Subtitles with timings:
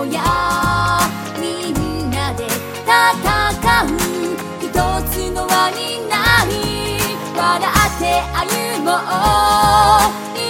[0.00, 0.20] ようや。
[1.38, 2.90] みんなで戦
[3.84, 3.88] う
[4.60, 4.66] 一
[5.10, 6.52] つの輪になり
[7.36, 8.40] 笑って歩
[8.84, 9.00] もう。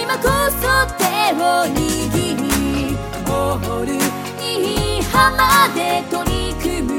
[0.01, 0.63] 今こそ
[0.97, 1.75] 手を握
[2.15, 3.91] りオール
[4.39, 6.89] に浜で取り組む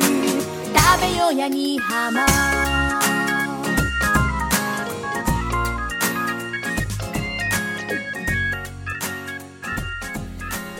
[0.74, 2.26] 食べようやに浜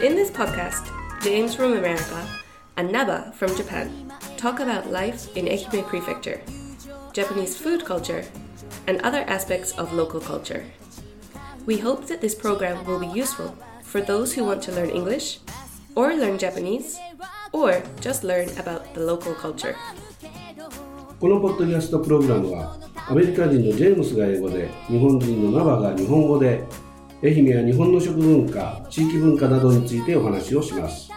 [0.03, 2.26] In this podcast, James from America
[2.78, 6.42] and Naba from Japan talk about life in Ehime Prefecture,
[7.14, 8.24] Japanese food culture,
[8.88, 10.66] and other aspects of local culture.
[11.66, 15.40] We hope that this program will be useful for those who want to learn English,
[15.96, 16.98] or learn Japanese,
[17.52, 19.76] or just learn about the local culture.
[21.20, 22.78] このポッドキャストプログラムは
[23.10, 26.64] アメリカ人のジェームスが英語で日本人のナバが日本語で
[27.23, 31.11] 愛媛や日本の食文化地域文化などについてお話をします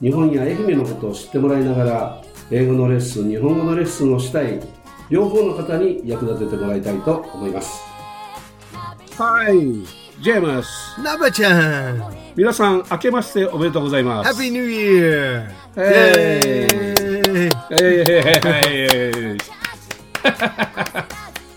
[0.00, 4.60] 日本や愛媛のことを知ってもらいながら英語のレッスン日本語のレッスンをしたい
[5.10, 7.80] 両方の方に役立ててもらいたいと思います
[9.18, 9.56] はい
[10.22, 10.68] ジェームス
[11.00, 12.02] Naba-chan!
[12.34, 15.50] 皆さん明けましておめでとうございます Happy New Year!
[15.74, 16.68] Hey!
[17.70, 18.26] Yay!
[18.70, 19.38] えー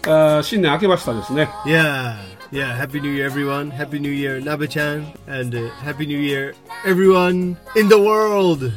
[0.08, 2.16] あー新年明けましたですね Yeah,
[2.52, 2.76] yeah.
[2.76, 3.72] Happy New Year, everyone.
[3.72, 5.06] Happy New Year, Naba-chan.
[5.28, 6.54] And uh, Happy New Year,
[6.86, 8.72] everyone in the world!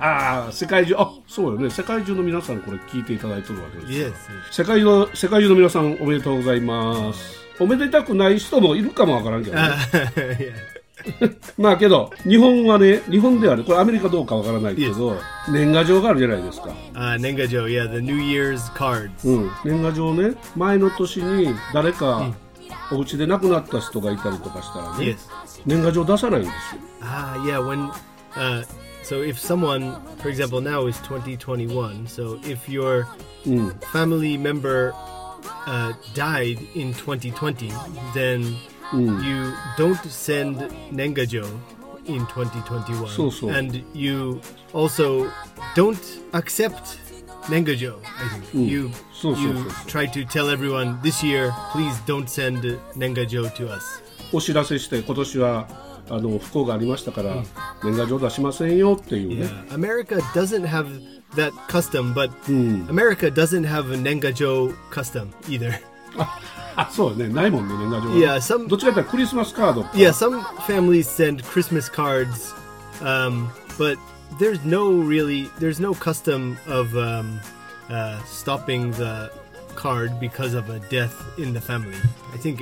[0.00, 4.12] あ あ世界中あそうよね世界中の皆さんこれ聞いていただいてるわけです Yes.
[4.50, 9.62] 世界中の世界中の皆さんおめでとうございますおめでたくない人もいるかもわからんけどね.
[11.58, 15.16] まあけど日本はね日本ではねこれアメリカどうかわからないけど
[15.50, 19.10] 年賀状があるじゃないですか Uh, Nengajo, yeah, the New Year's cards.
[19.24, 22.32] うん年賀状ね前の年に誰か
[22.91, 25.17] お家で亡くなった人がいたりとかしたらね Yes.
[25.65, 27.89] 年賀状出さないんですよ Ah, yeah, when.
[28.35, 28.63] Uh,
[29.03, 33.07] so if someone, for example, now is 2021, so if your
[33.91, 34.93] family member
[35.65, 37.71] uh, died in 2020,
[38.13, 38.43] then
[38.93, 40.57] you don't send
[40.91, 41.45] Nengajo
[42.05, 43.07] in 2021.
[43.09, 43.49] So, so.
[43.49, 44.41] And you
[44.73, 45.31] also
[45.75, 46.99] don't accept
[47.47, 48.69] Nengajo, I think.
[48.69, 49.87] You, So, so, you so, so.
[49.87, 52.63] try to tell everyone this year, please don't send
[52.95, 54.01] Nengajo to us.
[54.31, 55.67] お知らせして今年は
[56.09, 57.43] あの不幸がありましたから
[57.83, 60.87] 年賀状出しませんよっていうね Yeah, America doesn't have
[61.35, 62.29] that custom, but
[62.89, 65.73] America doesn't have a Nengajo custom either.
[66.75, 72.53] あそうよねないもんね年賀状は Yeah, some どっちかというとクリスマスカード yeah, some families send Christmas cards,
[73.01, 73.97] um, but
[74.39, 77.39] there's no really there's no custom of um,
[77.89, 79.31] uh, stopping the
[79.75, 81.97] card because of a death in the family.
[82.33, 82.61] I think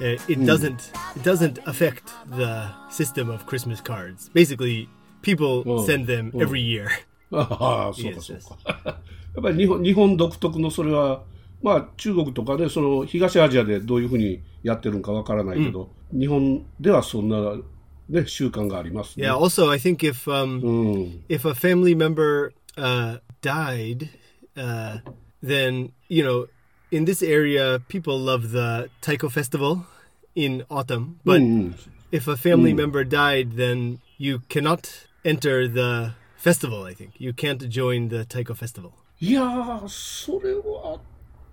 [0.00, 4.28] uh, it doesn't it doesn't affect the system of Christmas cards.
[4.34, 4.88] Basically,
[5.22, 5.84] people Oh.
[5.84, 6.40] send them Oh.
[6.40, 6.88] every year.
[7.32, 11.22] あ あそうか Yes, そうかやっぱり日本日本独特のそれは
[11.62, 17.36] まあ中国とかねその東アジアでどういうふうにやってるんかわからないけど、日本ではそんな、
[18.08, 19.36] ね、習慣がありますね Yeah.
[19.36, 24.10] Also, I think if um, うん if a family member uh, died,
[24.56, 24.98] uh,
[25.42, 26.46] then you know,
[26.90, 29.86] in this area, people love the Taiko festival
[30.34, 31.18] in autumn.
[31.24, 31.74] But うん
[32.12, 34.86] if a family member died, then you cannot
[35.24, 36.84] enter the festival.
[36.84, 38.92] I think you can't join the Taiko festival.
[39.20, 41.00] いやーそれは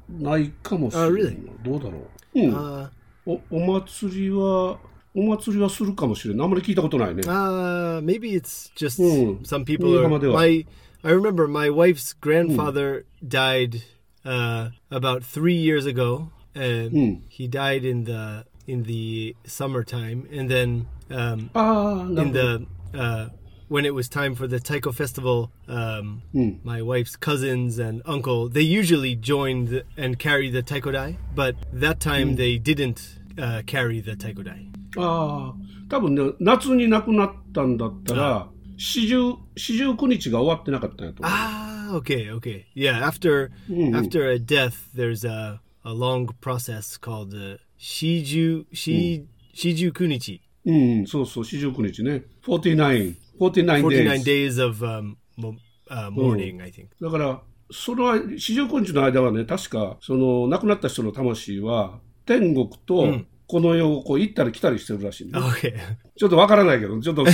[0.10, 1.64] ないかもしれない、 Ah, really?
[1.64, 2.00] どうだろ
[2.36, 2.90] う、うん Uh,
[3.26, 4.78] おお祭りは
[5.16, 9.44] お祭りはするかもしれないあんまり聞いたことないね uh, maybe it's just Hmm.
[9.44, 10.10] some people Yeah, are.
[10.10, 10.34] Hamadewa.
[10.34, 10.66] My
[11.04, 13.82] I remember my wife's grandfather died
[14.24, 16.30] uh, about three years ago.
[16.54, 17.14] And Hmm.
[17.30, 23.30] He died in the in the summertime, and then um, ああなる in ほど the uh,
[23.70, 26.60] when it was time for the Taiko festival, um, Hmm.
[26.64, 31.56] my wife's cousins and uncle they usually joined the, and carry the Taiko dai, but
[31.74, 34.68] that time they didn't uh, carry the Taiko dai.
[34.99, 35.55] ああ
[35.89, 43.01] 多分ね夏に亡くなったんだったら四十四十九日が終わってなかったんやと思う Ah, okay, okay, yeah.
[43.07, 43.51] After
[43.95, 52.25] after a death, there's a a long process called uh, shiju shi shiju kunichi, うん、そうそう、四十九日ね。
[52.45, 54.25] 49、49 49 days。
[54.25, 55.55] days of um, mo-
[55.89, 56.89] uh, mourning, I think.
[57.01, 57.41] だから、
[57.71, 65.75] その四十九日の間はね、確か、その、亡くなった人の魂は、天国と、この世をこう行ったり来たりしてるらしいね、Okay.
[66.17, 67.25] ちょっとわからないけど、ちょっと、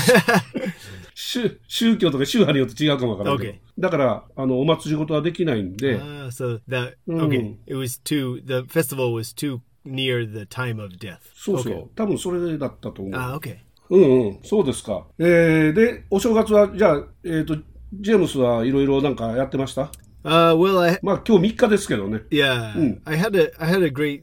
[1.14, 3.52] 宗宗教とか宗派によって違うかもわからないけど。
[3.52, 3.58] Okay.
[3.78, 8.44] だから、あの、お祭り事はできないんで、Uh, so that okay, it was too.
[8.44, 11.18] The festival was too near the time of death.
[11.34, 11.86] そうそう、Okay.
[11.96, 13.12] 多分それだったと思う。
[13.14, 13.56] Ah, okay.
[13.90, 15.06] うんうん、そうですか。
[15.18, 17.56] えー、で、お正月は、じゃあ、えっ、と、
[17.92, 19.92] ジェームスはいろいろなんかやってました
[20.24, 22.22] ？Uh, well, I まあ、今日3日ですけどね。
[22.30, 24.22] yeah, I had a I had a great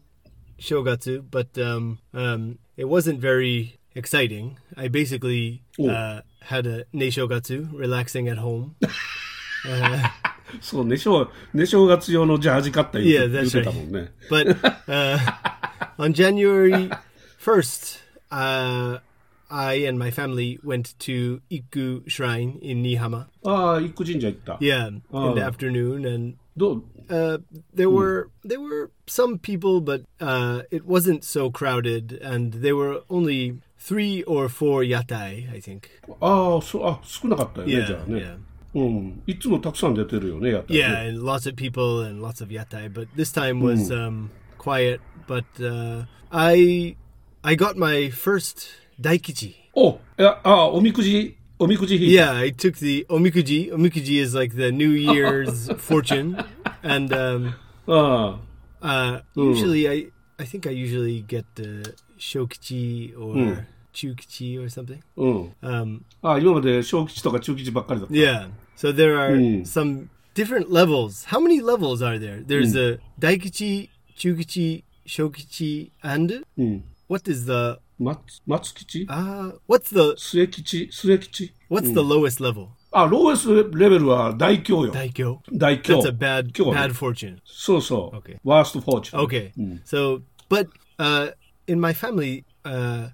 [0.59, 4.57] shogatsu, but um, um, it wasn't very exciting.
[4.77, 8.77] I basically uh, had a neishogatsu, relaxing at home.
[10.61, 14.13] そう、寝正、寝正月用のジャージ買った言 Yeah, うて that's 言ってたもんね。
[14.31, 14.55] But
[14.87, 15.19] uh,
[15.99, 16.91] on January
[17.41, 17.99] 1st,
[18.31, 19.01] uh,
[19.51, 23.27] I and my family went to Iku Shrine in Nihama.
[23.45, 24.55] ああ、一個神社行った。
[24.61, 25.35] Yeah, in Oh.
[25.35, 27.39] the afternoon, and どう uh,
[27.73, 33.03] there were there were some people, but uh, it wasn't so crowded, and there were
[33.11, 35.91] only three or four yatai, I think.
[36.21, 38.21] ああ、そう、あ、少なかったよね、 Yeah, じゃあね。
[38.21, 38.39] yeah,
[38.75, 39.23] うん。
[39.27, 41.11] いつもたくさん出てるよね、やったら yeah, ね。
[41.11, 42.93] and lots of people and lots of yatai.
[42.93, 45.01] But this time was um, quiet.
[45.27, 46.97] But uh, I
[47.43, 48.69] I got my first
[49.01, 49.55] daikichi.
[49.75, 52.00] お、いや、ああ、おみくじ、 Omikuji.
[52.00, 53.70] Yeah, I took the omikuji.
[53.72, 56.42] Omikuji is like the New Year's fortune,
[56.84, 58.38] and um, uh,
[58.82, 59.92] uh, usually mm.
[59.92, 63.66] I I think I usually get the shokuchi or mm.
[63.94, 65.04] chukichi or something.
[65.18, 65.52] Mm.
[65.62, 66.06] Um,
[68.10, 68.48] yeah.
[68.76, 69.68] So there are mm.
[69.68, 71.26] some different levels.
[71.26, 72.40] How many levels are there?
[72.40, 76.46] There's a daikichi, chukichi, shokichi, and
[77.08, 82.70] what is the matsukichi ah, what's the, 末吉末吉 what's the lowest level?
[82.92, 84.92] あ、ローエスレベルは大凶よ。
[84.92, 85.42] 大凶。
[85.52, 86.00] 大凶。
[86.00, 87.38] That's a bad, bad fortune.
[87.46, 88.18] そうそう。
[88.18, 88.40] Okay.
[88.44, 89.20] Worst fortune.
[89.20, 89.52] Okay.
[89.86, 91.32] So, but uh,
[91.68, 93.10] in my family, uh,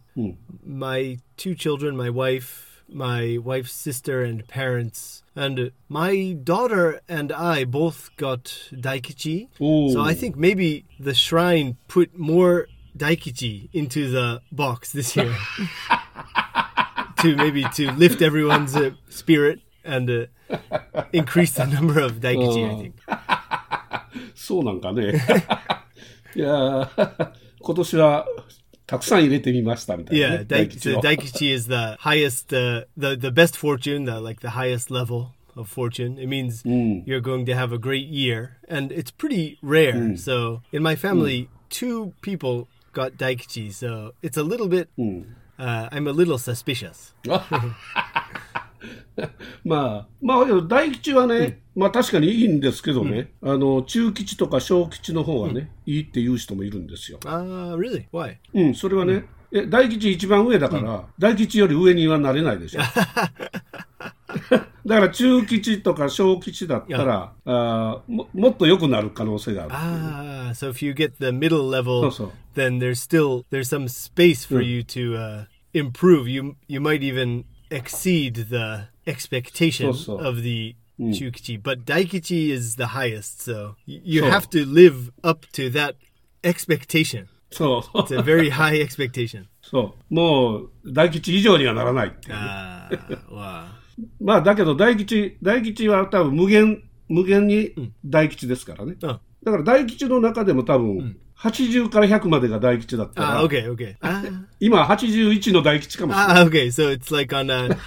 [1.35, 5.23] two children, my wife, my wife's sister, and parents.
[5.35, 9.49] And my daughter and I both got Daikichi.
[9.61, 9.91] Ooh.
[9.91, 15.32] So I think maybe the shrine put more daikichi into the box this year
[17.22, 20.26] to maybe to lift everyone's uh, spirit and uh,
[21.12, 22.64] increase the number of daikichi.
[22.66, 22.94] I think.
[24.34, 25.12] そうなんかね。
[26.34, 28.26] いやー今年は
[28.86, 30.44] たくさん入れてみましたみたいな、 Yeah, ね。
[30.48, 34.40] daik- 吉 so を daikichi is the highest, uh, the the best fortune, the like
[34.40, 36.18] the highest level of fortune.
[36.18, 40.16] It means you're going to have a great year, and it's pretty rare.
[40.16, 44.89] So in my family, two people got daikichi, so it's a little bit.
[45.59, 47.13] Uh, I'm a little suspicious.
[49.63, 57.19] まあ、まあ、大吉はね、まあ確かにいいんですけどね、あの、中吉とか小吉の方がね、いいって言う人もいるんですよ。
[57.21, 58.07] Uh, really?
[58.11, 58.37] Why?
[58.53, 62.81] うん、それはね、え大吉一番上だから、大吉より上にはなれないでしょ。
[64.86, 69.72] だから中吉とか小吉だったら、あーももっと良くなる可能性がある。
[69.74, 72.32] Ah, so if you get the middle level, So, so.
[72.54, 75.44] then there's still there's some space for you to uh,
[75.74, 76.28] improve.
[76.28, 80.18] You you might even exceed the expectation So, so.
[80.18, 83.40] of the chukichi, but daikichi is the highest.
[83.42, 84.30] So y- you So.
[84.30, 85.94] have to live up to that
[86.44, 87.26] expectation.
[87.52, 87.98] そう。
[87.98, 89.44] It's a very high expectation.
[89.62, 90.14] そう。
[90.14, 92.36] もう、大吉以上にはならないっていう。
[92.36, 92.88] Ah,
[93.28, 93.64] wow.
[94.19, 97.73] まあ、だけど大吉、大吉は多分無限、無限に
[98.05, 98.95] 大吉ですからね。
[99.03, 99.19] Oh.
[99.43, 103.95] だから大吉の中でも多分、80から100までが大吉だったら、Ah, okay, okay.
[104.01, 104.23] Ah,
[104.59, 106.43] 今81の大吉かもしれない。
[106.43, 106.67] ah, okay.
[106.71, 107.77] So it's like on a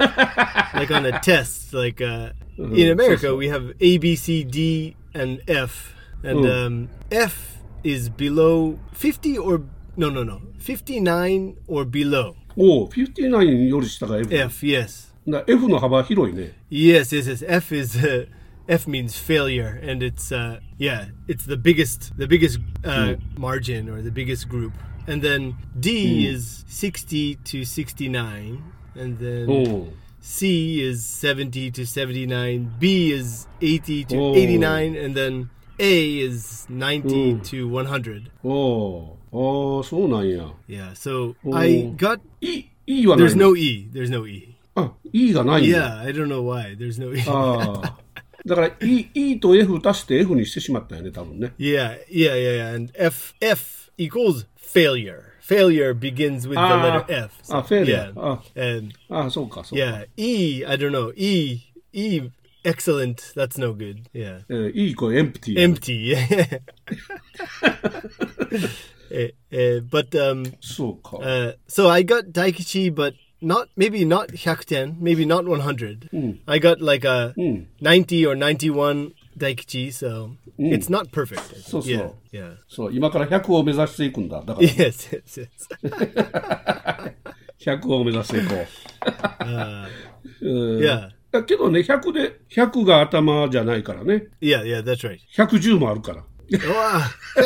[0.75, 1.77] like on a test.
[1.77, 7.59] Like uh, in America, we have A, B, C, D, and F, and um, F
[7.83, 9.63] is below fifty or
[9.97, 12.35] no, no, no, fifty-nine or below.
[12.57, 14.35] おお、59より下が F。
[14.35, 16.54] F, yes, だから F の幅広いね。
[16.70, 17.46] yes, yes, yes.
[17.48, 18.28] F is uh,
[18.68, 24.02] F means failure, and it's uh, yeah, it's the biggest, the biggest uh, margin or
[24.02, 24.74] the biggest group.
[25.08, 28.64] And then D is sixty to sixty-nine,
[28.96, 29.48] and then.
[29.50, 29.94] おお。
[30.26, 34.34] C is 70 to 79, B is 80 to Oh.
[34.34, 38.32] 89, and then A is 90 to 100.
[38.42, 39.18] おお。
[39.34, 40.46] おお、そうなんや。
[40.70, 42.22] Yeah, so I got.
[42.40, 43.90] E、E はない There's no E.
[43.92, 44.56] There's no E.
[44.78, 46.02] あ、E がないんだ。
[46.04, 46.76] Yeah, I don't know why.
[46.78, 47.22] There's no E.
[47.28, 47.98] ああ。
[48.46, 51.54] だから E, E と F 足して F にしてしまったよね、多分ね。
[51.58, 52.76] Yeah, yeah, yeah, yeah.
[52.76, 55.32] And F F equals failure.
[55.42, 57.04] failure begins with the Ah.
[57.06, 57.32] letter F.
[57.50, 58.12] Ah, failure.
[58.14, 58.14] Yeah.
[58.16, 58.42] Ah.
[58.56, 59.86] And ああ、そうか、そうか。
[59.86, 61.14] yeah, E, I don't know.
[61.16, 61.60] E,
[61.94, 62.22] E,
[62.64, 63.18] excellent.
[63.36, 64.04] That's no good.
[64.14, 64.42] Yeah.
[64.50, 65.56] えーいい子、エンプティ。
[65.58, 66.16] Empty.
[69.12, 71.18] Eh, eh, but um, そうか。
[71.18, 76.10] uh, so I got Daikichi, but not maybe not 110, maybe not 100.
[76.48, 77.68] I got like a うん。
[77.82, 81.42] 90 or 91 Daikichi, so it's not perfect.
[81.42, 81.66] I think.
[81.66, 81.90] So, so.
[81.90, 82.56] Yeah, yeah.
[82.68, 84.42] そう、今から100を目指していくんだ。
[84.46, 85.48] だから、 Yes, yes,
[85.82, 86.10] yes.
[87.60, 89.46] 100を目指していこう。
[89.46, 94.28] うん Yeah, だけどね、100で、100が頭じゃないからね。
[94.42, 94.84] yeah, yeah.
[94.84, 95.18] That's right.
[95.36, 96.24] 110もあるから。
[96.52, 97.00] Wow,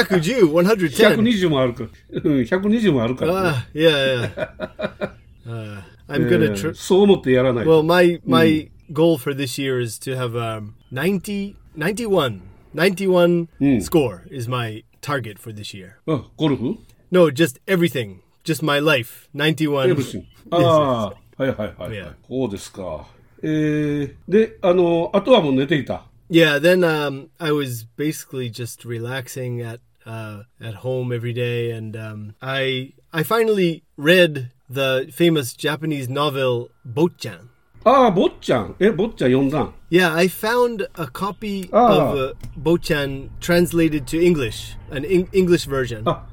[0.10, 1.16] 110, 110.
[1.16, 1.90] 120もあるから。
[2.12, 5.12] うん、120もあるから、ね Ah, yeah, yeah.
[5.46, 7.82] Uh, I'm え gonna ー tr- そう思ってやらないと。
[7.82, 12.42] Well, my my goal for this year is to have um 90, 91,
[12.76, 15.96] 91 score is my target for this year.
[16.08, 16.76] あゴルフ
[17.12, 19.30] No, just everything, just my life.
[19.34, 19.90] 91.
[19.92, 20.26] エブシン。
[20.52, 22.14] ああ、はいはいはい、はい Yeah.。
[22.28, 23.08] そうですか。
[23.42, 26.04] えー、で、あの、あとはもう寝ていた。
[26.30, 31.96] Yeah, then um, I was basically just relaxing at uh, at home every day, and
[31.96, 37.49] um, I I finally read the famous Japanese novel Bochan.
[37.85, 38.75] Ah, Bocchan.
[38.81, 39.73] Eh, Bocchan, yondan.
[39.89, 42.13] Yeah, I found a copy ah.
[42.13, 46.05] of uh, translated to English, an English version.
[46.07, 46.25] Ah.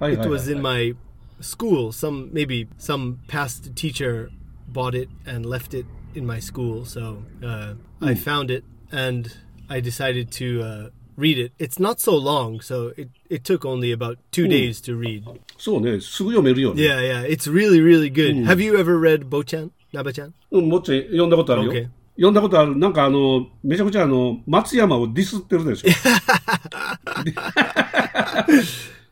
[0.00, 0.94] It was in my
[1.40, 1.92] school.
[1.92, 4.30] Some maybe some past teacher
[4.68, 7.78] bought it and left it in my school, so uh, mm.
[8.00, 9.36] I found it and
[9.68, 11.52] I decided to uh, read it.
[11.58, 15.24] It's not so long, so it it took only about two days to read.
[15.58, 16.82] そうね、すぐ読めるよね。
[16.82, 18.44] Yeah, yeah, it's really really good.
[18.46, 20.32] Have you ever read Bochan, Naba-chan?
[20.50, 21.72] うん、もっちゃん読んだことあるよ。
[21.72, 22.76] OK 読んだことある。
[22.76, 25.88] なんかあの、めちゃくちゃあの、松山をディスってるでしょ。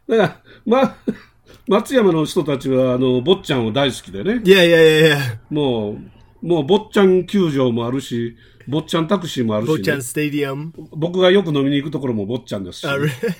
[0.08, 0.96] だから、ま、
[1.68, 4.40] 松山の人たちは、あの、坊ちゃんを大好きでね。
[4.44, 5.38] Yeah, yeah, yeah, yeah.
[5.50, 5.98] もう、
[6.44, 8.36] もう、坊ちゃん球場もあるし、
[8.68, 10.72] 坊ちゃんタクシーもあるし、ね、坊ちゃんスタデアム？
[10.90, 12.86] 僕がよく飲みに行くところも坊ちゃんです、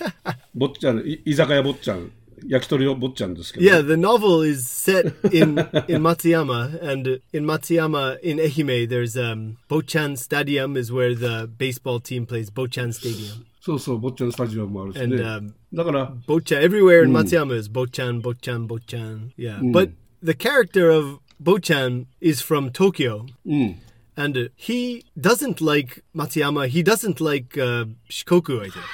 [0.54, 2.11] 坊ちゃん、居酒屋坊ちゃん、
[2.46, 3.82] 焼き鳥坊ちゃんですけど。
[3.82, 6.70] The novel is set in, in 松山。
[6.82, 13.44] and in 松山 in 愛媛 there's a、坊ちゃんスタデアム is where the baseball team plays 坊ちゃんスタデアム。
[13.61, 15.02] そうそう、坊ちゃんスタジアムもあるしね。
[15.04, 19.32] And, uh, だから、坊ちゃん、everywhere in 松山 is 坊ちゃん、坊ちゃん、坊ちゃん。
[19.38, 19.90] Yeah,、but
[20.23, 23.81] the character of Bochan is from Tokyo, うん。
[24.17, 26.69] and uh, he doesn't like Matsuyama.
[26.69, 28.62] He doesn't like uh, Shikoku.
[28.62, 28.85] I think.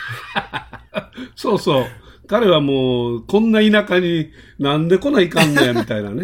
[1.37, 1.87] そうそう。
[2.27, 6.23] 彼はもう、こんな田舎になんで来ないかんねんみたいなね。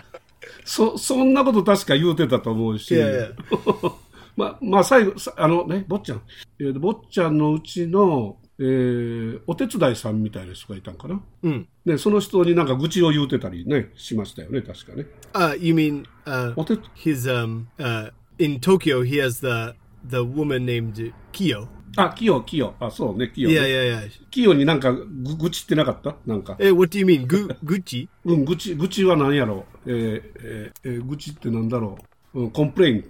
[0.64, 2.94] そ、そんなこと確か言うてたと思うし。
[2.94, 3.28] いやいや
[4.36, 6.22] まあ、まあ、最後、さあのね、坊ちゃん。
[6.60, 11.18] えー、坊ちゃんのうちの、えー、お手伝いさんみたいな人がいたんかな？
[11.44, 15.06] うんね、その人になんか愚痴を言うてたりね、しましたよね、確かね。
[15.32, 19.02] Uh, you mean uh, お手、his um uh in Tokyo?
[19.02, 19.74] He has the
[20.06, 21.68] the woman named Kiyo.
[21.96, 22.74] あ、キヨ、キヨ。
[22.78, 23.56] あ、そうね、キヨ、ね。
[23.56, 24.10] Yeah, yeah, yeah.
[24.30, 26.16] キヨになんかぐ愚痴ってなかった？
[26.26, 26.52] なんか。
[26.60, 28.08] Hey, what do you mean, ぐ- 愚痴?
[28.26, 29.64] うん、愚痴、愚痴は何やろ？
[29.86, 29.90] う。
[29.90, 31.98] えーえーえー愚痴ってなんだろ
[32.34, 32.40] う？
[32.42, 33.08] うん、 Complaint.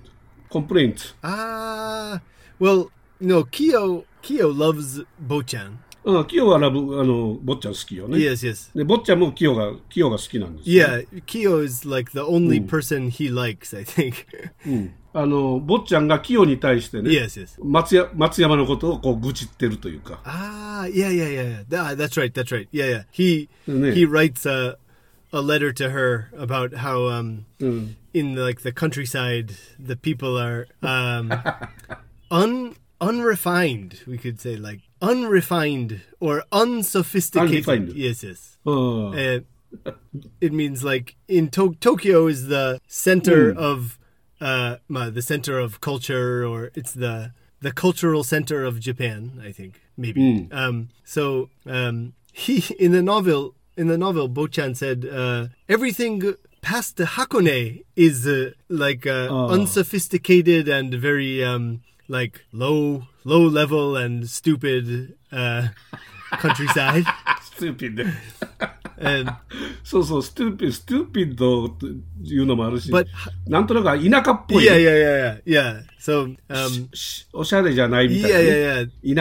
[0.48, 1.00] Complaint。
[1.22, 2.20] Ah,
[2.60, 2.88] well,
[3.20, 5.77] no, Kiyo Kiyo loves Bochan.
[6.05, 8.17] うん、キヨはラブ、あの、坊ちゃん好きよね。
[8.17, 8.77] Yes, yes.
[8.77, 10.87] で、坊ちゃんもキヨが、キヨが好きなんですよ。
[10.87, 14.13] Yeah, Kiyo is like the only person he likes, I think.
[14.67, 14.93] うん。
[15.13, 17.57] あの、坊ちゃんがキヨに対してね、 yes, yes.
[17.63, 20.19] 松や松山のことをこう愚痴ってるというか。
[20.25, 21.83] Ah, yeah, yeah, yeah, yeah.
[21.83, 22.67] Ah, that's right, that's right.
[22.71, 23.03] Yeah, yeah.
[23.11, 23.93] He Yeah.
[23.93, 24.77] he writes a
[25.31, 27.95] a letter to her about how um うん。
[28.13, 31.31] in like the countryside the people are um
[32.29, 37.92] un unrefined we could say like unrefined or unsophisticated Unrefined.
[37.94, 39.40] yes yes うん。
[39.86, 39.92] uh,
[40.40, 43.98] it means like in to- tokyo is the center of
[44.40, 49.80] uh the center of culture or it's the the cultural center of japan i think
[49.96, 56.34] maybe um so um he in the novel in the novel bochan said uh everything
[56.62, 59.48] past the hakone is uh, like uh, Oh.
[59.50, 65.68] unsophisticated and very um like low low level and stupid uh,
[66.32, 67.04] countryside.
[67.42, 68.12] stupid.
[68.98, 69.30] and
[69.82, 71.70] so so stupid stupid と
[72.22, 73.06] いうのもあるし、But,
[73.48, 74.60] But.
[74.60, 75.40] yeah, yeah, yeah.
[75.46, 75.82] yeah.
[75.98, 76.88] So, um,
[77.32, 78.44] おしゃれじゃないみたいな、ね。
[78.44, 79.20] Yeah, yeah, yeah.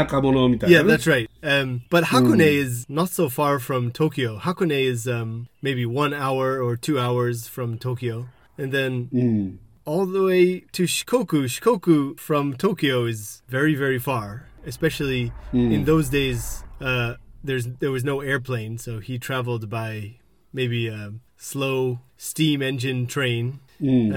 [0.62, 1.30] yeah yeah that's right.
[1.44, 4.40] Um, but Hakone is not so far from Tokyo.
[4.40, 8.28] Hakone is um, maybe one hour or two hours from Tokyo.
[8.58, 11.40] And then all the way to Shikoku.
[11.54, 15.34] Shikoku from Tokyo is very, very far, especially
[15.74, 16.64] in those days.
[16.80, 19.90] Uh, there's there was no airplane, so he traveled by
[20.54, 23.46] maybe a slow steam engine train,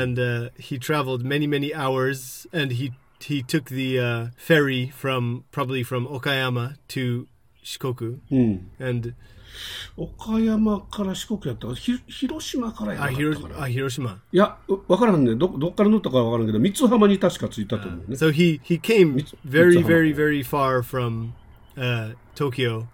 [0.01, 5.45] and uh, he traveled many many hours, and he he took the uh, ferry from
[5.53, 7.27] probably from Okayama to
[7.65, 8.71] Shikoku, うん。
[8.79, 9.15] and
[9.96, 14.18] 岡山から四国やったかひ広島からやな uh, かった Hiro- かな uh, Hiroshima.
[14.32, 15.36] いや、うわからんね。
[15.36, 18.16] ど、どっから乗ったかわからんけど、三津浜に確か着いたと思うね。
[18.16, 19.88] So he he came Mitsu- very Mitsuhama.
[19.88, 21.34] very very far from
[21.76, 22.88] uh, Tokyo,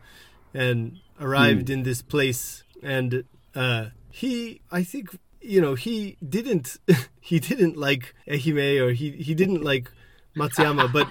[0.54, 2.64] and arrived in this place.
[2.82, 3.26] And
[3.56, 6.78] uh, he, I think, you know, he didn't
[7.20, 9.92] he didn't like Ehime or he he didn't like
[10.38, 11.08] Matsuyama, but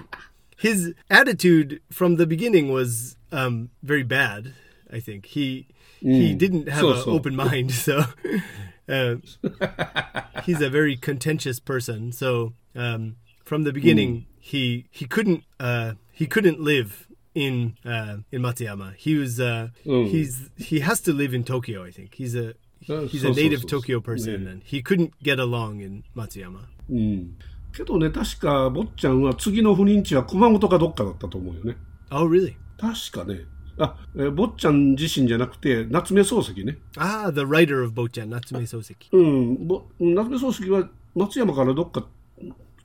[0.57, 4.54] his attitude from the beginning was um, very bad.
[4.92, 5.66] I think he
[6.00, 7.11] he didn't have So- an so.
[7.12, 8.04] open mind, so.
[8.88, 9.16] Uh,
[10.45, 12.12] he's a very contentious person.
[12.12, 18.42] So um, from the beginning, he he couldn't uh, he couldn't live in uh, in
[18.42, 18.95] Matsuyama.
[18.97, 20.09] He was uh, Mm.
[20.11, 21.85] he's he has to live in Tokyo.
[21.85, 22.54] I think he's a
[22.88, 23.76] Uh, he's so- a so- native so- so.
[23.78, 24.50] Tokyo person, Yeah.
[24.50, 26.66] and he couldn't get along in Matsuyama.
[26.90, 27.37] うん。
[27.73, 31.76] けどね、確か、坊ちゃんは次の不妊地は熊本かどっかだったと思うよね。
[32.11, 32.54] Oh, really?
[32.76, 33.45] 確かね。
[33.77, 33.98] あ、
[34.31, 36.77] 坊ちゃん自身じゃなくて、夏目漱石ね。
[36.98, 38.96] ああ、The writer of 坊ちゃん、夏目漱石。
[39.12, 39.67] うん、
[40.15, 42.05] 夏目漱石は松山からどっか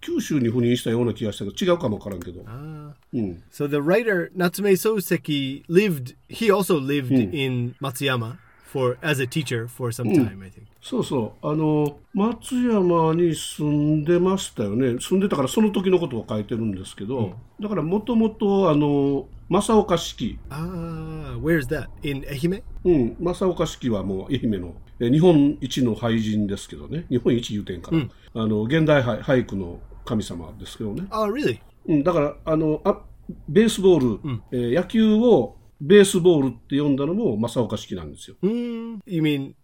[0.03, 2.43] 九州に赴任したような気がしたけ、違うかもわからんけど。
[2.47, 2.95] ああ。
[3.15, 3.43] うん。
[3.51, 10.51] So the writer 夏目漱石 lived, he also lived、in 松山 for, as a teacher for some time,、I
[10.51, 10.72] think.
[10.83, 11.47] そうそう。
[11.49, 14.99] あの、松山に住んでましたよね。
[15.01, 20.39] 住んでたからその時のことを書いてるんですけど、だからもともと、あの、正岡式。
[20.51, 21.87] Ah, where's that?
[22.03, 22.63] In Ehime?
[22.85, 27.99] うん、正岡式はもう愛媛のえ日本一の俳人ですけどね、日本一言うてんから、
[28.43, 31.59] あの現代俳俳句の神様ですけどね、Oh, really?
[31.87, 33.01] うん、だからあのあ
[33.49, 38.37] ベースボール、えー野球をベースボールって読んだのも正岡式なんですよ。
[38.41, 39.01] うん。
[39.05, 39.57] 移民。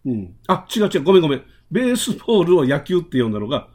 [0.48, 1.02] あ、違う違う。
[1.04, 1.44] ごめんごめん。
[1.70, 3.68] ベースボールを野球って呼んだのが、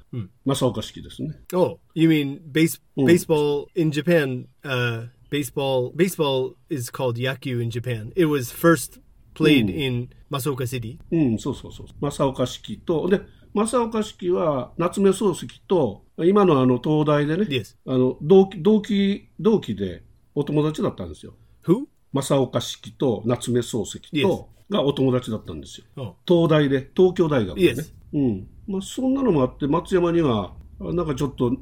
[0.46, 1.40] 正岡式ですね。
[1.54, 8.10] お、oh, you mean base,、うん、baseball in Japan,、uh, baseball, is called 野球 in Japan.
[8.10, 9.00] It was first
[9.36, 11.00] played、ん、in 正岡 city.
[11.12, 11.88] うん、そうそうそう。
[12.02, 13.22] 正岡式と、で、
[13.54, 17.46] 正岡式は夏目漱石と、今のあの東大でね、
[17.86, 20.04] あの同期、同期、同期で
[20.36, 21.36] お友達だったんですよ。
[21.66, 21.86] Who?
[22.14, 25.86] 正岡式と夏目漱石とがお友達だったんですよ。
[25.96, 27.84] Oh, 東大で、東京大学でね。
[28.14, 28.48] うん。
[28.68, 31.56] まあそんなのもあって、松山には、あなんかちょっと、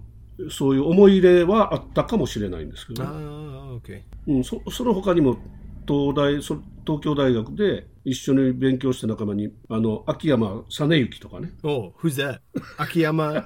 [0.50, 4.02] そういう思い入れはあったかもしれないんですけど、ah, okay.
[4.28, 5.38] うん、そその他にも
[5.88, 12.40] 東大そ東京大学で一緒に勉強した仲間にあの秋山実之とかね Oh, who's that?
[12.78, 13.46] Akiyama.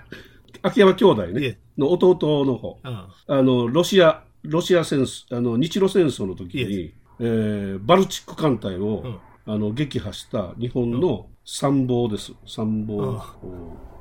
[0.62, 2.80] 秋山兄弟ね、の弟の方 oh,
[3.28, 12.32] あのロシアロシア戦争あの日露戦争の時に、えーバルチック艦隊を、あの撃破した日本の参謀です。
[12.46, 13.18] 参謀、うん。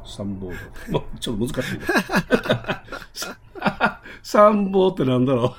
[0.06, 0.54] 参謀。
[0.54, 0.60] だ、
[0.92, 1.86] まあ、ちょっと難しいね。
[4.24, 5.56] 参謀ってなんだろ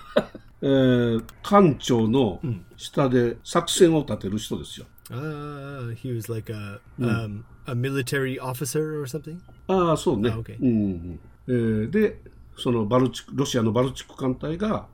[0.61, 2.40] う、えー艦長の
[2.77, 4.87] 下で作戦を立てる人ですよ。
[5.11, 9.38] uh, he was like a um, a military officer or something?
[9.68, 10.31] ああ、そうね。
[10.31, 11.20] あ OK うんうん。
[11.49, 12.20] えーで、
[12.57, 14.88] そのバルチロシアのバルチック艦隊が、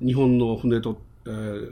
[0.00, 1.30] 日本の船と、え、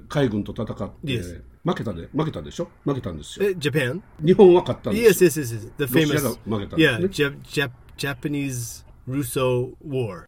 [0.08, 2.68] 海軍と戦って、負けたで、負けたでしょ？
[2.84, 3.48] 負けたんですよ。
[3.50, 5.30] え、ジャパン日本は勝ったんですよ。
[5.30, 5.86] Yes, yes, yes, yes.
[5.86, 7.28] ーロシアが負けたんですね。
[7.28, 8.28] Yeah, Jap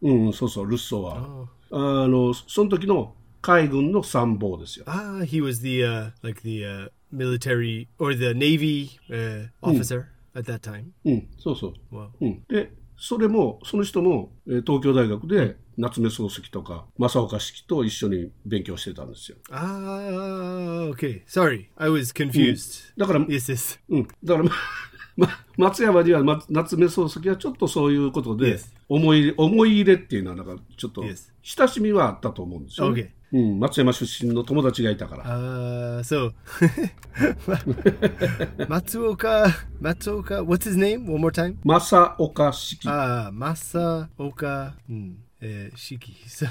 [0.01, 1.47] うん、そうそう、ルッソは。
[1.71, 2.03] Oh.
[2.03, 4.85] あの、その時の海軍の参謀ですよ。
[4.87, 5.81] あ、ah, he was the,
[6.21, 8.89] like the, military or the navy,
[9.61, 10.85] officer、ん、at that time.
[11.05, 11.73] うん、そうそう。
[12.21, 12.43] うん。
[12.47, 19.37] で、それも、その人も、えー東京大学で夏目漱石とか正岡式と一緒に勉強してたんですよ。
[19.51, 21.21] Ah, okay.
[21.27, 22.93] Sorry, I was confused.
[22.97, 23.79] だから、Yes, yes.
[23.89, 24.51] うん、だから、ま、
[25.15, 31.03] ま、松山には、ま、夏目漱石はちょっとそういうことで.思い思い入れっていうのはなんかちょっと.
[31.43, 36.31] 親しみはあったと思うんですよ、ねうん、松山出身の友達がいたから、Uh, so
[38.67, 40.43] Matsuoka, Matsuoka.
[40.45, 41.07] What's his name?
[41.07, 41.57] One more time.
[41.63, 46.13] 正岡式、Ah, Masaoka hmm, uh, Shiki.
[46.27, 46.47] So,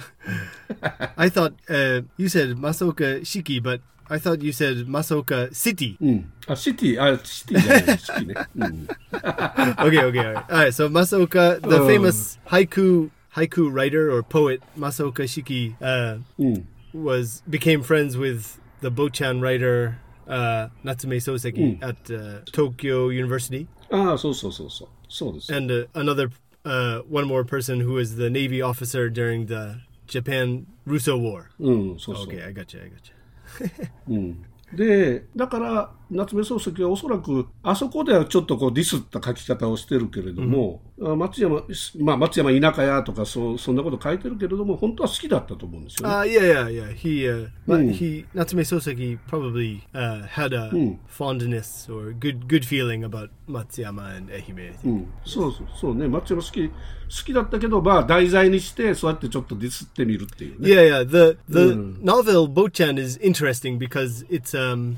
[1.16, 5.96] I thought uh, you said Masaoka Shiki, but I thought you said Masaoka City.
[6.00, 10.36] うん、あシティあシティじゃない式ね、うん、okay, okay, all right.
[10.52, 11.86] All right, so Masaoka, the Oh.
[11.88, 18.89] famous haiku haiku writer or poet Masaoka Shiki, uh, うん、 was became friends with the
[18.89, 26.29] Bochan writer uh, Natsume Soseki at uh, Tokyo University, ああそうそうそうそうそうです、 and uh, another
[26.65, 31.51] uh, one more person who was the Navy officer during the Japan Russo War.
[31.59, 32.81] うんそうそう、 Okay, I got you.
[32.81, 33.15] I got you.
[34.07, 41.62] うん、でだから 夏目漱石はおそらくあそこではちょっとこうディスった書き方をしてるけれども、松,山
[41.98, 50.70] まあ、松山田舎やとかそ,そんなこと書いてるけれども本当は好きだったと思うんですよ、ああ、いやいやいや、he, uh, 夏目漱石 probably、uh, had a
[51.08, 55.06] fondness or good, good feeling about 松山 and 愛媛、う。
[55.28, 56.74] そうそうね、松山好き,好
[57.08, 60.66] きだったけど、まあ、題材にしてそうやってちょっとディスってみるっていう。
[60.66, 61.58] いやいや、the, the、
[62.00, 64.96] novel Bochan is interesting because it's、um,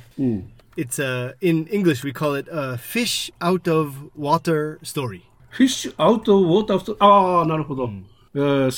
[0.79, 5.23] it's a in English we call it a fish out of water story.
[5.51, 6.99] Fish out of water story.
[7.01, 8.05] Ah, hmm.
[8.39, 8.71] uh,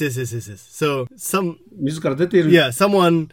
[0.00, 0.60] yes, yes, yes, yes.
[0.70, 1.58] So some
[2.70, 3.32] someone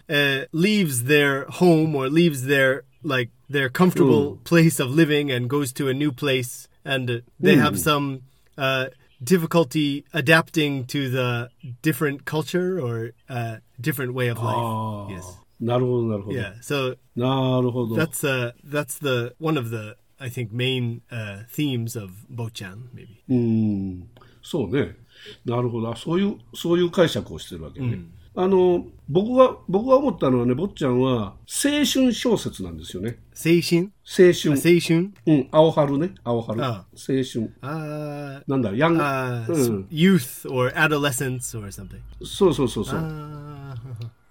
[0.51, 4.43] leaves their home or leaves their like their comfortable hmm.
[4.43, 7.87] place of living and goes to a new place and they have hmm.
[7.89, 8.21] some
[8.57, 8.87] uh,
[9.23, 11.49] difficulty adapting to the
[11.81, 14.57] different culture or uh, different way of life.
[14.57, 15.07] Ah.
[15.09, 15.37] Yes.
[15.63, 16.37] なるほど、なるほど。
[16.37, 17.95] Yeah, なるほど。
[17.95, 23.21] That's,、uh, that's the, one of the, I think, main、uh, themes of Bochan, maybe.
[23.29, 24.09] うん、
[24.41, 24.97] そうね。
[25.45, 25.95] なるほど。
[25.95, 27.87] そういう、そういう解釈をしてるわけね。
[27.87, 33.19] うん、あの、僕が、僕が思ったのはね、坊ちゃんは青春小説なんですよね。
[33.33, 33.91] 青春？
[34.05, 34.55] 青春。
[34.55, 35.13] 青春？
[35.25, 36.13] うん、青春ね。
[36.25, 36.61] 青春。
[36.61, 36.67] Oh.
[36.67, 36.85] 青
[37.23, 37.53] 春。
[37.61, 38.99] あ、uh, なんだ、ヤング。
[39.01, 41.99] Uh, うん、youth or adolescence or something.
[42.25, 42.99] そうそうそうそう。
[42.99, 43.42] Uh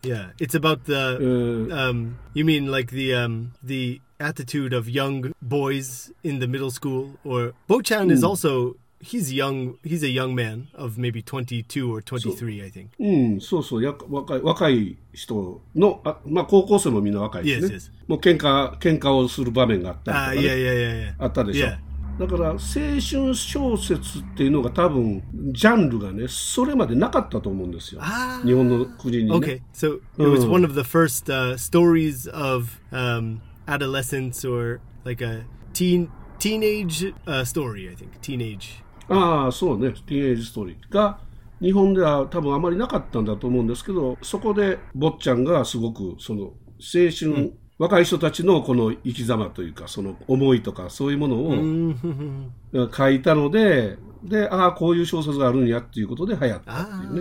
[0.04, 1.18] Uh, yeah, it's about the.
[1.20, 6.70] えー Um, you mean like the um, the attitude of young boys in the middle
[6.72, 9.78] school, or Bochan is also he's young.
[9.84, 12.90] He's a young man of maybe twenty two or twenty three, I think.
[13.00, 17.76] うん、そうそう、や若い若い人の、あまあ、高校生もみんな若いですね。
[17.76, 17.92] Yes, yes.
[18.08, 21.24] もう喧嘩喧嘩をする場面があったりとか、 Ah, ね yeah, yeah, yeah, yeah.
[21.24, 21.68] あったでしょ。
[21.68, 21.78] Yeah.
[22.23, 28.01] だから青春小説っていうのが多分ジャンルがねそれまでなかったと思うんですよ、
[28.45, 29.37] 日本の国にね。
[29.37, 30.51] Okay, so it was Mm.
[30.51, 36.09] one of the first uh, stories of um, adolescence or like a teen
[36.39, 37.89] teenage uh, story.
[37.89, 38.83] I think teenage.
[39.09, 41.19] ああそうねティーンエイジストーリーが
[41.61, 52.97] 日本では多分あまりなかったんだと思うんですけどそこで坊ちゃんがすごくその青春、若い人たちのこの生き様というかその思いとかそういうものを Mm-hmm.
[52.97, 57.21] 書いたのででああこういう小説があるんやっていうことで流行ったっていうね。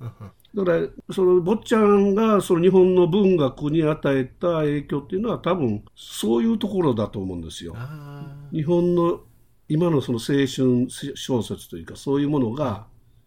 [0.00, 7.74] Ah, だから、その坊ちゃんがその日本の文学に与えた影響っていうのは多分そういうところだと思うんですよ。
[7.76, 8.22] ah,
[8.52, 9.20] 日本の
[9.68, 12.86] 今のその青春小説というかそういうものが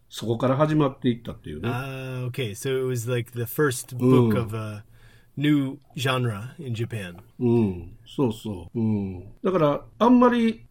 [0.10, 1.70] そこから始まっていったっていうね。
[1.70, 4.42] ah, okay, so it was like the first book Mm.
[4.42, 4.84] of a
[5.42, 7.16] new genre in Japan.
[7.40, 8.80] うん、そうそう。
[8.80, 10.66] うん、だからあんまり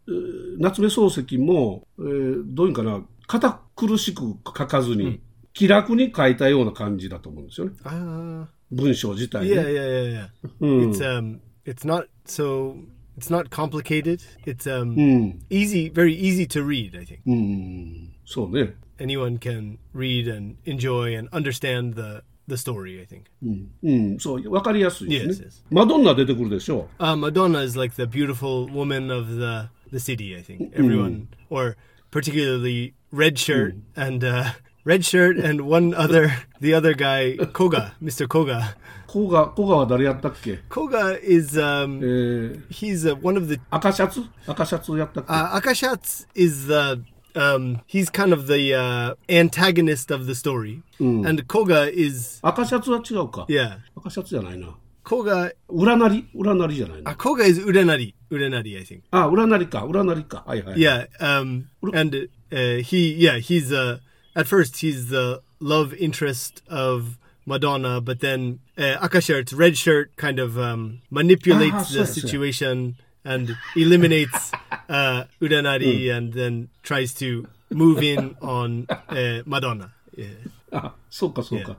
[0.59, 5.21] 夏目漱石も、えーどういうかな堅苦しく書かずに、
[5.53, 7.73] 気楽に書いたような感じだと思うんですよね。
[7.85, 9.57] Ah, 文章自体ね。
[9.57, 10.29] yeah, yeah, yeah, yeah.
[10.61, 12.77] うん、It's um, it's not so.
[13.19, 14.21] It's not complicated.
[14.47, 16.99] It's um, うん、easy, very easy to read.
[16.99, 18.75] I think うん、そうね。
[19.01, 23.00] anyone can read and enjoy and understand the the story.
[23.02, 23.24] I think.
[23.44, 25.48] うん、うん、そう、わかりやすいですね。
[25.48, 25.64] Yes, yes.
[25.70, 30.36] マドンナ出てくるでしょ Uh, Madonna is like the beautiful woman of the the city.
[30.36, 31.76] I think everyone, or
[32.12, 34.52] particularly red shirt and uh,
[34.84, 36.32] red shirt and one other,
[36.62, 38.28] the other guy, Koga, Mr.
[38.28, 38.76] Koga.
[39.08, 46.68] コガ、コガは誰やったっけ Koga is え um, ー、 he's uh, one of the 赤シャツ赤シャツやったっけ、 uh, Akashat's is
[46.68, 47.02] the
[47.36, 53.46] um, he's kind of the uh, antagonist of the story, and Koga is 赤シャツは違うか。
[53.50, 53.78] yeah.
[53.98, 54.76] 赤シャツじゃないな。
[55.04, 57.12] Koga 占り占りじゃないな。
[57.12, 58.14] uh, Koga is Uranari.
[58.32, 59.02] Uranari, I think.
[59.12, 59.86] あ、占りか。
[59.86, 60.44] 占りか。
[60.48, 60.80] はいはい。
[60.80, 64.00] Yeah, um, and uh, he, yeah, he's uh,
[64.36, 70.40] at first he's the love interest of Madonna, but then uh, Akashirt's red shirt kind
[70.40, 72.22] of um, manipulates Ah, the sorry, sorry.
[72.22, 74.53] situation And eliminates
[74.89, 79.91] uh, Uranari, and then tries to move in on uh, Madonna.
[80.17, 80.29] Yeah.
[80.73, 81.77] あ、そうかそうか。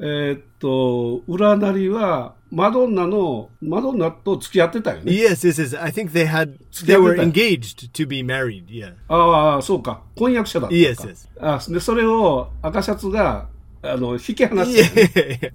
[0.00, 5.12] えーっと、占りは、マドンナの、マドンナと付き合ってたよね。
[5.12, 5.82] Yes, yes, yes.
[5.82, 8.66] I think they had they Yeah, were engaged to be married.
[8.68, 8.94] Yeah.
[9.08, 10.02] ああ、そうか。
[10.14, 11.02] 婚約者だったのか。
[11.02, 11.28] Yes, yes.
[11.40, 13.48] あで、それを赤シャツが、
[13.82, 15.12] あの、引き離し.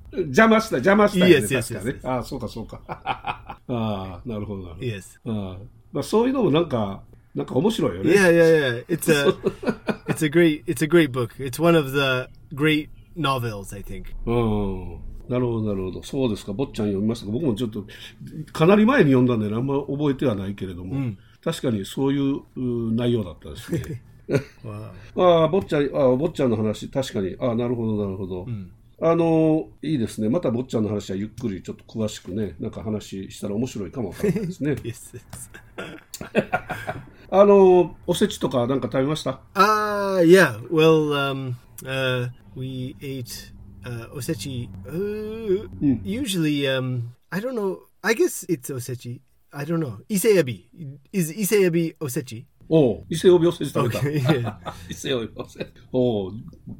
[0.09, 0.17] た。
[0.19, 1.45] 邪魔した、邪魔したよね。
[1.45, 2.07] Yes, yes, ね yes,。
[2.09, 2.81] ああ、そうかそうか。
[2.87, 4.85] ああ、なるほどなるほど。
[4.87, 5.19] yes.
[5.25, 5.57] ああ
[5.91, 7.03] まあ、そういうのもなんか、
[7.35, 8.11] なんか面白いよね。
[8.13, 8.85] Yeah, yeah, yeah.
[8.87, 9.29] It's a
[10.11, 11.35] it's a great it's a great book.
[11.43, 14.05] It's one of the great novels, I think.
[14.25, 14.99] うん。
[15.29, 16.03] なるほど、なるほど。
[16.03, 16.53] そうですか。
[16.53, 17.31] 坊ちゃん読みましたか？
[17.31, 17.85] 僕もちょっと、
[18.51, 24.01] かなり前に読んだんでね、あんま覚えてはないけれども、確かにそういうう内容だったですね。
[25.15, 27.35] ああ、坊ちゃん、あ、坊ちゃんの話、確かに。
[27.39, 28.47] ああ、なるほど、なるほど。
[29.01, 30.29] あの、いいですね。
[30.29, 34.15] また坊ちゃんの話はゆっくりちょっと詳しくね、なんか話したら面白いかもわ。
[37.29, 39.41] あの、おせちとかなんか食べました？
[39.55, 43.53] ああ、いや、well, um, uh, we ate
[43.85, 44.69] Uh, osechi.
[44.87, 45.99] Uh, mm.
[46.05, 47.81] Usually, um, I don't know.
[48.01, 49.19] I guess it's osechi.
[49.51, 49.99] Don't know.
[50.09, 50.69] Iseyabi
[51.11, 51.33] is.
[52.72, 54.00] う伊勢帯おせち食べた。
[54.00, 54.54] Okay, yeah.
[54.90, 55.68] 伊勢帯おせち。
[55.92, 56.32] おう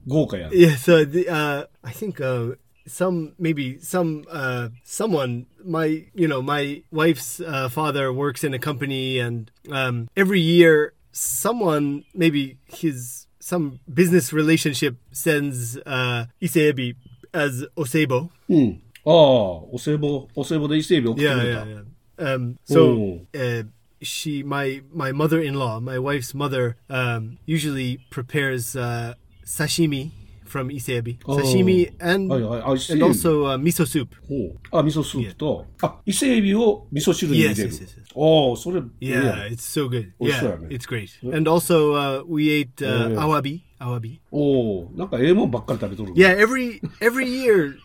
[0.07, 0.49] 豪華や。
[0.51, 6.43] Yeah, so the, uh, I think uh, some maybe some uh, someone my you know
[6.43, 13.27] my wife's uh, father works in a company, and um, every year someone maybe his
[13.41, 16.95] some business relationship sends uh, iseebi
[17.33, 18.29] as osebo.
[18.49, 18.83] うん。
[19.07, 21.65] ああ、お歳暮、お歳暮で伊勢帯送ってく Yeah, れた。
[21.65, 21.85] yeah,
[22.19, 22.35] yeah.
[22.35, 23.27] Um, so Oh.
[23.35, 23.65] uh,
[24.03, 30.11] she, my my mother-in-law, my wife's mother, um, usually prepares uh, sashimi
[30.45, 31.37] from iseebi, Oh.
[31.39, 32.63] sashimi, and はいはい。
[32.63, 33.13] あ、伊勢 and 帯。
[33.13, 34.09] also uh, miso soup.
[34.29, 38.13] ほうあ、味噌スープと、あ、伊勢海老を味噌汁に入れ Yes, る yes, yes, yes.。
[38.15, 40.11] おお、それ、いい Yeah, や it's so good.
[40.19, 40.71] Oh, yeah, sure, man.
[40.71, 41.11] it's great.
[41.35, 43.21] And also, uh, we ate uh, Yeah, yeah.
[43.27, 43.61] awabi.
[43.83, 44.19] Awabi.
[44.33, 46.13] おお、なんかええもんばっかり食べとる。
[46.15, 47.77] Yeah, every every year,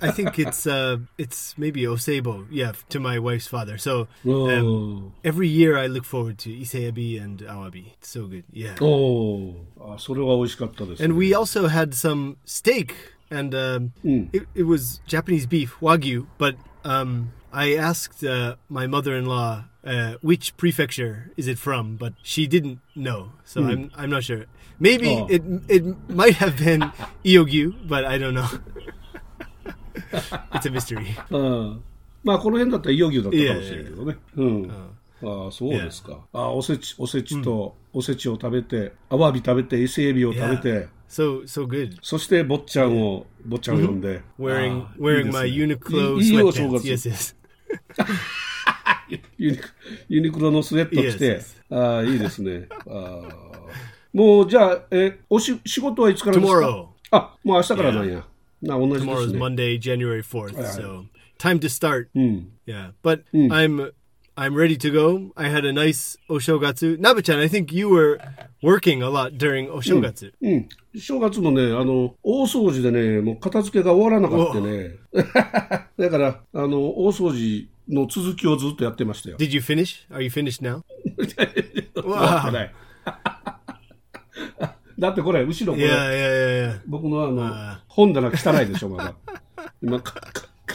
[0.00, 2.46] I think it's uh, it's maybe osebo.
[2.50, 3.76] Yeah, to my wife's father.
[3.76, 7.86] So お um, every year I look forward to iseebi and awabi.
[8.00, 8.44] It's so good.
[8.52, 8.76] Yeah.
[8.80, 11.06] おお、あ、それは美味しかったです、ね。
[11.06, 12.94] And we also had some steak,
[13.30, 14.28] and um, Mm.
[14.32, 16.26] it, it was Japanese beef wagyu.
[16.38, 22.46] But um, I asked uh, my mother-in-law uh, which prefecture is it from, but she
[22.46, 24.46] didn't know, so I'm I'm not sure.
[24.78, 25.26] Maybe Oh.
[25.28, 26.80] it it might have been
[27.24, 28.48] Iogyu, but I don't know.
[30.54, 31.16] it's a mystery.
[31.30, 31.82] うん。
[32.22, 34.16] まあ、この辺だったらいよぎゅうだったかもしれんけどね。
[34.36, 34.70] うん。
[35.22, 36.18] ああ、そうですか。
[36.32, 41.96] ああ、おせち、おせちと、おせちを食べて、アワビ食べて、伊勢エビを食べて、 So so good.
[42.02, 44.22] そして、坊ちゃんを、坊ちゃんを呼んで。
[44.38, 46.78] Wearing ああ wearing いい my ですね Uniqlo いいいいお正 sweatpants.
[46.80, 47.36] 月 Yes, yes.
[49.37, 52.67] ユ,ニクロのスウェット着て、あいいですね。
[52.87, 53.21] あ
[54.13, 56.37] もうじゃあ、えおし仕事は一つから
[57.11, 58.19] あもう明日からなんや。
[58.19, 58.23] Yeah.
[58.61, 59.13] な同じですね。
[59.13, 59.77] Tomorrow is Monday,
[62.15, 62.93] うん、yeah,
[64.37, 65.31] I'm ready to go.
[65.37, 66.97] I had a nice oshogatsu.
[66.97, 68.19] Nabe-chan, I think you were
[68.61, 70.33] working a lot during oshogatsu.
[70.41, 70.69] うん。
[70.99, 74.95] 正月もね、あの、大掃除でね、もう片付けが終わらなかったね。
[75.97, 79.37] だから、あの、大掃除の続きをずっとやってましたよ。
[79.37, 80.05] Did you finish?
[80.09, 80.81] Are you finished now?
[81.95, 82.73] 終わってない。
[84.99, 89.15] だってこれ、後ろこれ、Yeah, yeah, yeah, 僕のあの、あ本棚汚いでしょ、まだ。
[89.81, 90.01] 今、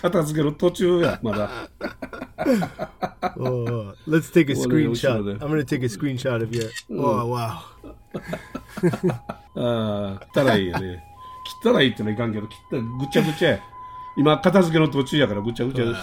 [0.01, 1.51] 片付けの途中や、まだ。
[3.37, 5.39] Oh, let's take a screenshot.
[5.39, 6.71] I'm gonna take a screenshot of your.
[6.91, 7.61] Oh wow.
[9.57, 11.05] ああ、汚いよね。
[11.63, 13.61] 汚いってのはいかんけど、汚い、ぐちゃぐちゃや。
[14.17, 16.01] 今、片付けの途中やからぐちゃぐちゃです。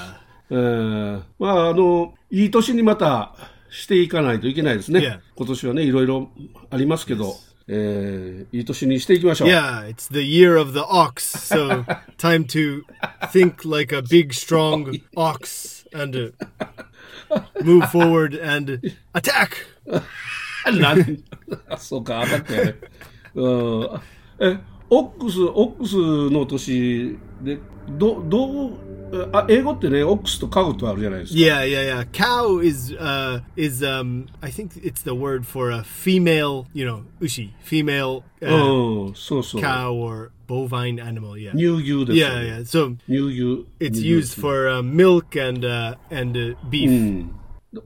[0.50, 3.36] うんまあ、あの、いい年にまた
[3.70, 5.20] していかないといけないですね。
[5.36, 6.30] 今年はね、いろいろ
[6.70, 7.36] ありますけど、
[7.70, 9.50] えーいい年にしていきましょう。
[9.50, 11.84] Yeah, it's the year of the ox, so
[12.18, 12.84] time to
[13.32, 16.34] think like a big, strong ox and
[17.30, 18.80] uh, move forward and
[19.14, 19.52] attack.
[20.66, 21.24] なん
[21.78, 22.76] そうか、当たったよね。
[23.36, 24.02] うん
[24.40, 25.96] え、オックス、オックス
[26.34, 28.72] の年で、ど、どう、
[29.33, 31.39] あ、英語ってね、オックスとカウとあるじゃないですか。
[31.39, 32.11] Yeah, yeah, yeah.
[32.13, 37.05] Cow is uh is um I think it's the word for a female, you know,
[37.21, 39.61] ushi, female う uh, ん、そうそう。
[39.63, 41.37] cow or bovine animal.
[41.37, 41.53] Yeah.
[41.53, 42.51] 乳牛ですよ Yeah, ね。
[42.53, 42.65] yeah.
[42.65, 43.67] So 乳牛。
[43.81, 46.89] it's 乳牛 used for uh, milk and uh, and uh, beef.
[46.89, 47.31] うん。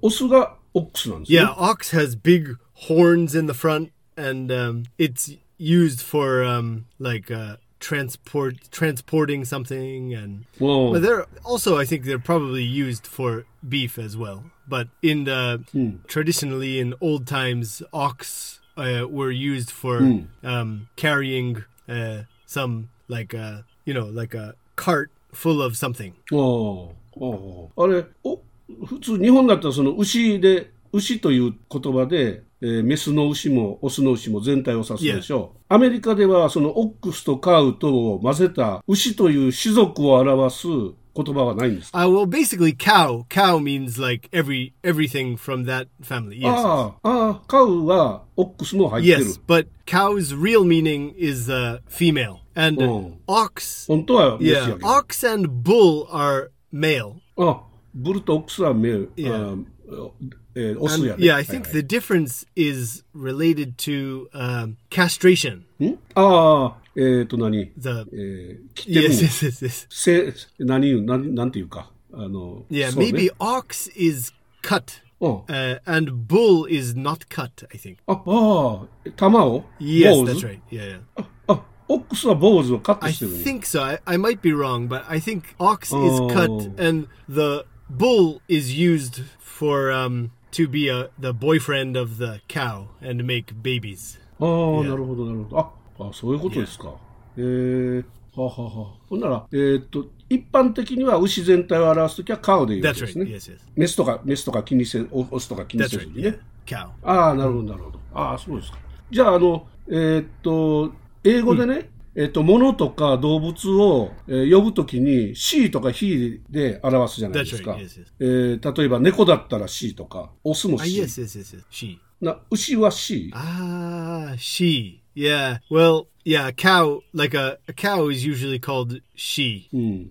[0.03, 1.41] オスがオックスなんですね。
[1.41, 2.57] Yeah, ox has big
[2.89, 10.15] horns in the front, and um, it's used for um, like uh, transport transporting something,
[10.15, 14.45] and お but う they're also I think they're probably used for beef as well.
[14.69, 15.63] But in the
[16.07, 23.63] traditionally in old times, ox uh, were used for um, carrying uh, some like uh,
[23.85, 26.15] you know like a cart full of something.
[26.33, 28.41] おうおうあれお、
[28.87, 35.60] 普通日本だったらその牛で、牛という言葉で、 えーメスの牛もオスの牛も全体を指すでしょう。
[35.70, 40.68] アメリカではそのオックスとカウトを混ぜた牛という種族を表す
[41.14, 43.26] 言葉はないんですか Uh, well, basically, cow.
[43.30, 46.38] Cow means like every everything from that family.
[46.40, 46.50] Yes.
[46.56, 49.26] ああ、ああ、カウはオックスも入ってる。
[49.26, 53.12] Yes, but cow's real meaning is uh, female, and uh, Oh.
[53.28, 53.88] ox.
[53.88, 57.16] 本当は Yeah, ox and bull are male.
[57.38, 57.62] あ、
[57.94, 59.12] ブルとオックスはメール。
[59.18, 59.66] Yeah.
[59.92, 60.12] あ
[60.55, 61.25] えーオス And, やね。
[61.25, 65.63] yeah, I はい think はい the difference is related to um, castration.
[65.81, 69.87] んああ、えっ、と何 The えー、切ってる yes, の yes, yes, yes.
[69.91, 70.35] せ、
[70.65, 71.91] 何言う、なん、なんていうか。
[72.13, 75.31] あの、 Yeah, そうね maybe ox is cut, うん。
[75.49, 77.51] uh, and bull is not cut.
[77.73, 77.97] I think.
[78.07, 80.61] あ、ああ、玉を Yes, 坊主 that's right.
[80.71, 81.25] Yeah, yeah.
[81.49, 83.83] あ、オックスは坊主をカット I してるの think so.
[83.83, 86.29] I, I might be wrong, but I think ox is Oh.
[86.29, 86.51] cut,
[86.83, 92.86] and the bull is used for um, to be a the boyfriend of the cow
[93.02, 94.20] and make babies.
[94.40, 94.90] ああ、Yeah.
[94.90, 95.60] なるほど、なるほど。
[95.60, 95.72] あ、
[96.10, 96.94] あそういうことですか。
[97.38, 98.94] えー、はあはあはあ。
[99.10, 103.26] ほんなら、えーっと、一般的には牛全体を表すときはカウで言うわ That's けです right.
[103.26, 103.32] ね。
[103.32, 103.60] Yes, yes.
[103.76, 106.08] メスとか、メスとか気にせ、オオスとか気にせず right.
[106.16, 106.40] に Yeah, ね。
[106.66, 106.90] cow.
[107.04, 108.00] ああ、なるほど、なるほど。
[108.14, 108.78] ああ、そうですか。
[109.10, 117.72] じゃあ、あの、えーっと、英語でね、えーっと、物とか動物を、えー呼ぶときに、she とか he で表すじゃないですか。
[117.72, 118.06] Right, yes, yes.
[118.20, 121.02] えー例えば、猫だったら she とか、オスも Ah, she。
[121.04, 121.64] yes, yes, yes, yes.
[121.72, 121.98] She.
[122.20, 123.32] な牛は she。
[123.34, 125.00] Ah, she.
[125.16, 125.60] Yeah.
[125.72, 126.48] Well, yeah.
[126.48, 129.68] A cow, like a, a cow, is usually called she.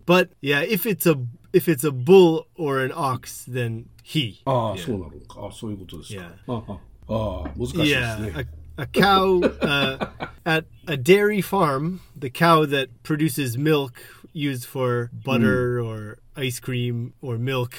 [0.07, 1.17] But yeah, if it's a
[1.53, 4.41] if it's a bull or an ox, then he.
[4.45, 4.85] ああ、Yeah.
[4.87, 5.41] そうなのか。
[5.43, 6.23] ああ、そういうことですか。
[6.23, 6.53] Yeah.
[6.53, 6.79] ああ
[7.13, 8.33] ああ、難しいです Yeah, ね。
[8.37, 8.47] a,
[8.81, 10.07] a cow uh,
[10.47, 15.87] at a dairy farm, the cow that produces milk used for butter mm.
[15.87, 17.75] or ice cream or milk,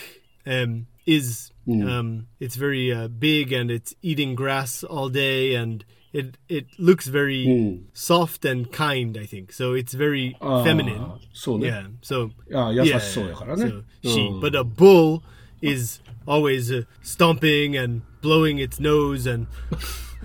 [0.46, 1.90] um, is mm.
[1.90, 5.84] um, it's very uh, big and it's eating grass all day and
[6.14, 7.84] it it looks very mm.
[7.94, 9.54] soft and kind, I think.
[9.54, 11.20] So it's very ah, feminine.
[11.32, 14.28] So yeah, so ah, yeah, so she.
[14.28, 14.42] Hmm.
[14.42, 15.24] But a bull
[15.62, 19.48] is always uh, stomping and blowing its nose and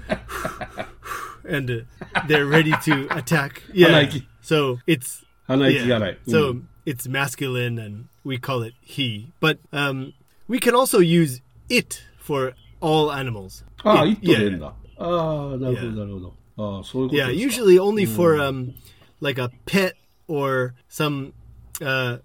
[1.44, 3.62] and uh, they're ready to attack.
[3.72, 3.88] Yeah.
[3.88, 5.98] Like, so it's like, yeah.
[5.98, 9.32] Like, so it's masculine and we call it he.
[9.40, 10.14] But um,
[10.48, 13.64] we can also use it for all animals.
[13.84, 14.70] Ah, it, yeah.
[14.98, 16.20] Ah, yeah.
[16.58, 18.16] Ah, yeah, usually only mm.
[18.16, 18.74] for um,
[19.20, 19.92] like a pet
[20.26, 21.34] or some
[21.82, 22.18] uh,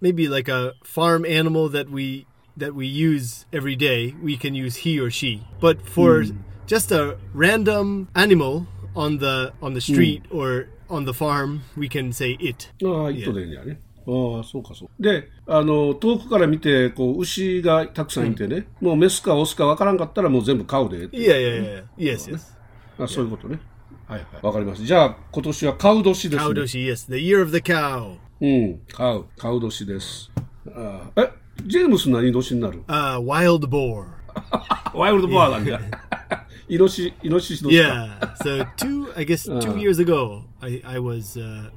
[0.00, 4.76] maybe like a farm animal that we that we use every day, we can use
[4.76, 5.42] he or she.
[5.60, 6.36] But for mm.
[6.72, 12.10] Just a random animal on the on the street or on the farm, we can
[12.14, 12.70] say it.
[12.82, 13.78] ああ、一頭でんやね。
[14.06, 14.88] ああ、そうかそう。
[14.98, 22.14] で、あの、遠くから見て、こう、牛がたくさんいてね、もうメスかオスかわからんかったらもう全部カウでええって Yeah, yeah, yeah.
[22.14, 23.04] Yes, yes.
[23.04, 23.60] あそういうことね。
[24.06, 24.46] はいはい。
[24.46, 24.82] わかります。
[24.82, 26.50] じゃあ、今年はカウ年です、ね。
[26.50, 27.12] Kaudoshi, yes.
[27.12, 28.16] The year of the cow.
[28.40, 30.30] うん、カウ、カウ年です。
[30.74, 31.32] ああえ、
[31.66, 34.22] ジェームス何年になる？Uh wild boar.
[34.94, 35.80] ワイルドボアなんだ。
[36.68, 38.18] イノシ、イノシシ年か。
[38.20, 38.34] Yeah.
[38.36, 41.70] So two I guess 2 years ago I I was uh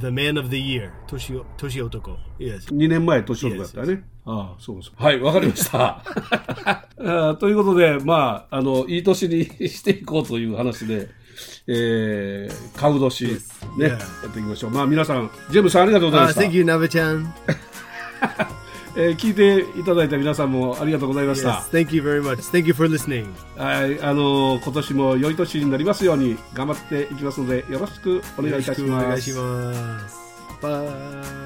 [0.00, 0.92] the man of the year.
[1.06, 2.16] Toshi Toshi Otoko.
[2.38, 2.68] Yes.
[2.72, 4.04] 2年前年男だったよね。
[4.24, 5.02] ああ、そうそう。
[5.02, 6.00] はい、わかりました。
[7.40, 11.08] ということで、まあ、あの、いい年にしていこうという話で、
[11.66, 13.30] えー、買う年、ね、
[13.78, 13.88] Yeah.
[13.88, 13.96] や
[14.28, 14.70] っていきましょう。
[14.70, 16.40] まあ、皆さん、ジェームスさんありがとうござい Uh, ました。
[16.42, 17.26] thank you, Nava-chan.
[18.94, 21.64] えー聞いていただいた皆さんもありがとうございました。
[21.70, 22.36] Yes, thank you very much.
[22.50, 23.26] Thank you for listening.
[23.56, 29.32] はい、あの今年も良い年になりますように頑張っていきますので、よろしくお願いいたします。
[30.60, 31.42] Bye.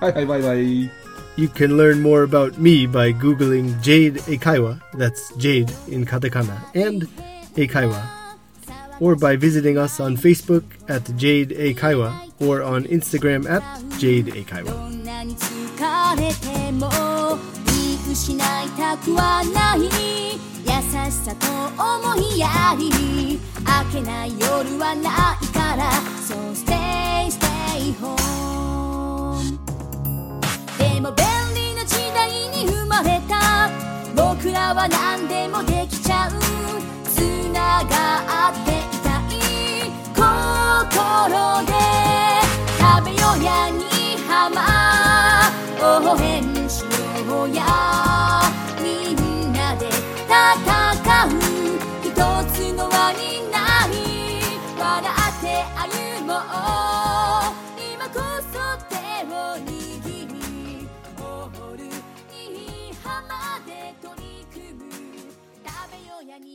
[0.00, 0.90] はいはい、バイバイ。
[1.36, 7.06] You can learn more about me by Googling Jade Eikaiwa, that's Jade in katakana, and
[7.54, 8.02] Eikaiwa,
[9.00, 13.62] or by visiting us on Facebook at Jade Eikaiwa or on Instagram at
[13.98, 15.59] Jade Eikaiwa.
[15.80, 16.90] どんなに疲れても
[17.64, 20.68] 見失いたくはない優
[21.10, 21.46] しさと
[21.82, 25.90] 思いやり明けない夜はないから
[26.28, 29.58] So stay stay home
[30.76, 31.24] でも便
[31.54, 33.70] 利な時代に生まれた
[34.14, 36.32] 僕らは何でもできちゃう
[37.08, 37.20] つ
[37.54, 39.40] ながっていたい
[40.14, 41.72] 心で
[42.78, 44.79] 食べよやに浜
[46.02, 46.88] 応援しよ
[47.44, 47.62] うや
[48.82, 49.86] みんなで
[50.26, 50.32] 戦
[51.26, 51.28] う
[52.02, 52.08] 一
[52.52, 53.56] つの輪にな
[53.88, 53.94] り
[54.78, 55.44] 笑って
[55.76, 55.84] 歩
[56.26, 56.40] もう
[57.92, 58.16] 今こ
[58.50, 58.54] そ
[58.88, 58.94] 手
[59.26, 59.68] を握
[60.28, 60.88] り
[61.18, 61.88] オールい
[62.88, 63.70] い浜で
[64.02, 64.78] 取り組む。
[65.64, 66.48] 食べよやに